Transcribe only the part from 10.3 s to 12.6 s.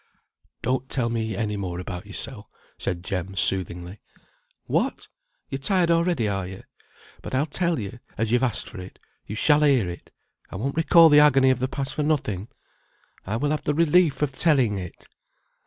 I won't recall the agony of the past for nothing.